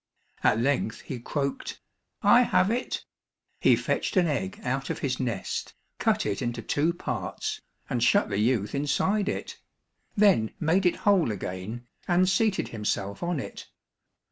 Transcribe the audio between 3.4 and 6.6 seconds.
He fetched an egg out of his nest, cut it